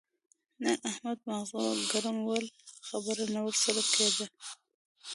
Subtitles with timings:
[0.61, 1.59] نن د احمد ماغزه
[1.91, 2.45] ګرم ول؛
[2.87, 4.25] خبره نه ور سره کېده.